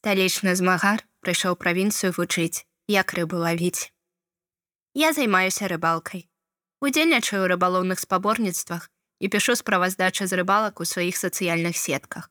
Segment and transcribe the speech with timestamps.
[0.00, 3.90] Сталічны змагар прыйшоў правінцыю вучыць, як рыбу лавіць.
[4.94, 6.28] Я займаюся рыбалкай.
[6.80, 8.86] Удзельнічаю ў рыбалоўных спаборніцтвах
[9.18, 12.30] і пішу справаздачы з рыбалак у сваіх сацыяльных сетках.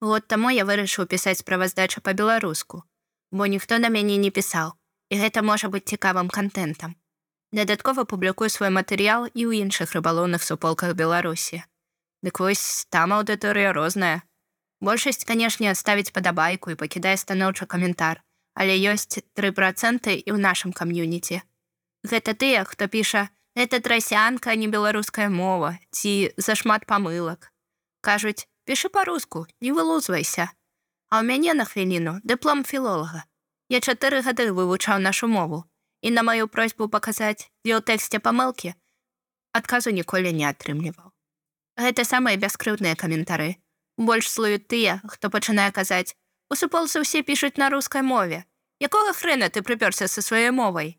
[0.00, 2.84] Год таму я вырашыў пісаць справаздачу па-беларуску,
[3.32, 4.76] бо ніхто на мяне не пісаў,
[5.10, 6.94] і гэта можа быць цікавым контентам.
[7.52, 11.64] Дадаткова публікую свой матэрыял і ў іншых рыбалоўных суполках Беларусі.
[12.22, 14.22] Дык вось там аўдыторыя розная,
[14.80, 18.22] Большасць, канешне, ставіць падабайку і пакідае станоўчы каментар,
[18.54, 21.42] але ёсць тры працэнты і ў нашым кам'юніце.
[22.06, 27.50] Гэта тыя, хто піша: это трасянка, не беларуская мова ці зашмат памылак.
[28.00, 30.46] Кажуць, пішы па-руску, не вылузвайся.
[31.10, 33.26] А ў мяне на хвіліну дыплом філолага.
[33.68, 35.64] Я чатыры гады вывучаў нашу мову
[36.02, 38.78] і на маю просьбу паказаць, дзе ў тэксце памылкі,
[39.52, 41.10] адказу ніколі не атрымліваў.
[41.82, 43.58] Гэта самыя бяскрыўныя каментары,
[43.98, 46.14] больш слуют тыя, хто пачынае казаць:
[46.48, 48.46] У суполцы ўсе пішуць на рускай мове.
[48.78, 50.96] Якога хрена ты прыпёрся са сваёй мовай?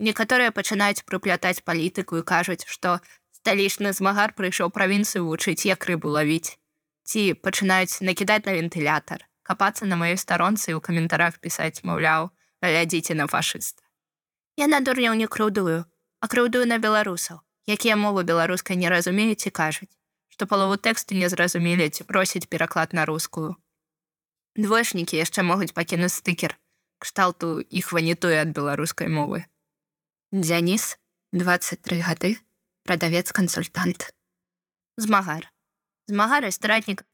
[0.00, 2.98] Некаторыя пачынаюць прыплятаць палітыку і кажуць, што
[3.36, 6.56] сталічны змагар прыйшоў правінцыю вучыць, як рыбу лавіць.
[7.04, 12.32] Ці пачынаюць накідаць на вентылятар, капацца на маёй старонцы і ў каментарах пісаць, маўляў,
[12.64, 13.84] глядзіце на фашыста.
[14.56, 19.52] Я на дурняў не крыўдую, а крыўдую на беларусаў, якія мовы беларускай не разумеюць і
[19.52, 19.92] кажуць
[20.40, 23.60] што палову тэксту не зразумелі ці просяць пераклад на рускую.
[24.56, 26.56] Двоечнікі яшчэ могуць пакінуць стыкер,
[26.96, 29.44] кшталту іх ванітуе ад беларускай мовы.
[30.32, 30.96] Дзяніс
[31.36, 32.30] 23 гады
[32.88, 34.14] прадавец-кансультант.
[34.96, 35.52] Змагар.
[36.08, 37.04] Змагар і стратнік.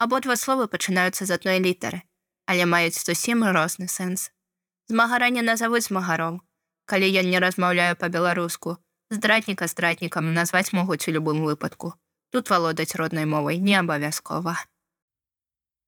[0.00, 2.00] Абодва словы пачынаюцца з адной літары,
[2.48, 4.32] але маюць зусім розны сэнс.
[4.88, 6.40] Змагара не назавуць змагаром.
[6.88, 8.80] Калі ён не размаўляю па-беларуску,
[9.12, 12.00] здратніка стратнікам назваць могуць у любым выпадку.
[12.32, 14.56] Тут валодаць роднай мовай не абавязкова.